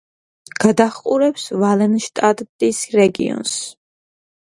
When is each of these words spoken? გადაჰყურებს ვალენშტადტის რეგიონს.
გადაჰყურებს 0.63 1.45
ვალენშტადტის 1.65 2.83
რეგიონს. 2.99 3.57